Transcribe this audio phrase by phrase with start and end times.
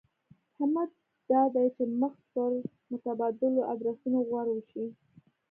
[0.57, 0.89] همت
[1.29, 2.51] دا دی چې مخ پر
[2.91, 4.85] متبادلو ادرسونو غور وشي.